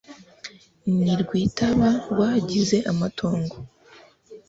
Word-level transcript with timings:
N'i 1.01 1.13
Rwitaba 1.21 1.89
rwahagize 2.11 2.77
amatongo. 2.91 3.55